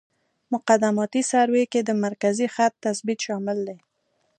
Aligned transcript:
مقدماتي 0.53 1.21
سروې 1.31 1.63
کې 1.71 1.81
د 1.83 1.89
مرکزي 2.05 2.47
خط 2.55 2.73
تثبیت 2.85 3.19
شامل 3.27 3.57
دی 3.67 3.77